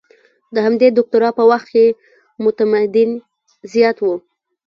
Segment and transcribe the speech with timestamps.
[0.53, 1.85] د همدې دوکتورا په وخت کې
[2.43, 3.11] معتمدین
[3.71, 4.15] خاص وو.